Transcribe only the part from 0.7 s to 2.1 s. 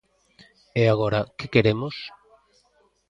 E agora ¿que queremos?